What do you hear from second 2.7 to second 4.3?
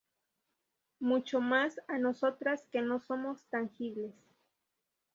que no somos tangibles